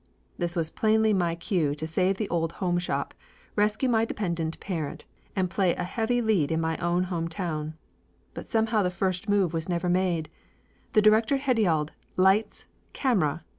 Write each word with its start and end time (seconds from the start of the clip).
This 0.39 0.55
was 0.55 0.71
plainly 0.71 1.13
my 1.13 1.35
cue 1.35 1.75
to 1.75 1.85
save 1.85 2.17
the 2.17 2.27
old 2.29 2.53
home 2.53 2.79
shop, 2.79 3.13
rescue 3.55 3.87
my 3.87 4.03
dependent 4.03 4.59
parent, 4.59 5.05
and 5.35 5.47
play 5.47 5.75
a 5.75 5.83
heavy 5.83 6.23
lead 6.23 6.51
in 6.51 6.59
my 6.59 6.75
own 6.77 7.03
home 7.03 7.27
town. 7.27 7.75
But 8.33 8.49
somehow 8.49 8.81
the 8.81 8.89
first 8.89 9.29
move 9.29 9.53
was 9.53 9.69
never 9.69 9.89
made. 9.89 10.27
The 10.93 11.03
director 11.03 11.37
had 11.37 11.59
yelled 11.59 11.91
"Lights! 12.17 12.65
Camera! 12.93 13.43